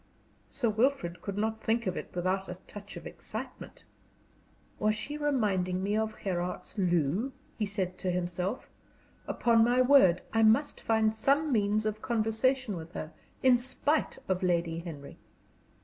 [0.49, 3.83] Sir Wilfrid could not think of it without a touch of excitement.
[4.79, 8.67] "Was she reminding me of Gherardtsloo?" he said to himself.
[9.27, 13.11] "Upon my word, I must find some means of conversation with her,
[13.43, 15.19] in spite of Lady Henry."